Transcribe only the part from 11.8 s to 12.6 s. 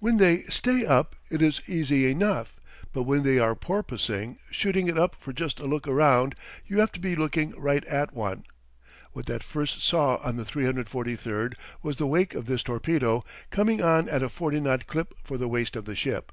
was the wake of